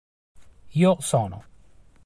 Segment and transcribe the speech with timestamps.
[0.81, 1.45] Io sono.